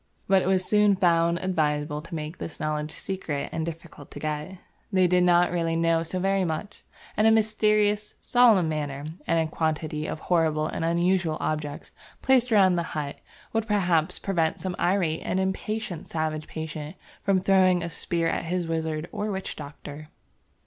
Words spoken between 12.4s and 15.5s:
about the hut would perhaps prevent some irate and